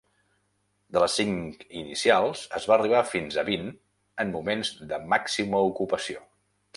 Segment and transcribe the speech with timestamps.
[0.95, 3.69] De les cinc inicials es va arribar fins a vint
[4.25, 6.25] en moments de màxima ocupació.